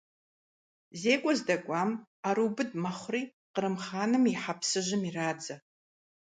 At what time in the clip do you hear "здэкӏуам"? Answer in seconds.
1.39-1.91